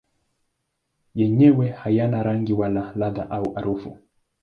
[1.15, 3.97] Yenyewe hayana rangi wala ladha au harufu.